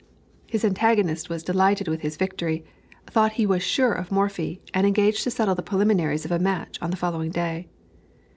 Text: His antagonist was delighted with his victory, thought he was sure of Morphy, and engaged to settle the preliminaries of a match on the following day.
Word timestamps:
His 0.47 0.65
antagonist 0.65 1.29
was 1.29 1.43
delighted 1.43 1.87
with 1.87 2.01
his 2.01 2.17
victory, 2.17 2.65
thought 3.05 3.33
he 3.33 3.45
was 3.45 3.61
sure 3.61 3.93
of 3.93 4.11
Morphy, 4.11 4.59
and 4.73 4.87
engaged 4.87 5.23
to 5.25 5.29
settle 5.29 5.53
the 5.53 5.61
preliminaries 5.61 6.25
of 6.25 6.31
a 6.31 6.39
match 6.39 6.79
on 6.81 6.89
the 6.89 6.97
following 6.97 7.29
day. 7.29 7.67